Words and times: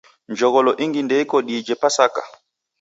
Jogholo 0.37 0.71
ingi 0.83 1.01
ndeiko 1.07 1.35
diije 1.47 1.73
Pasaka? 1.81 2.21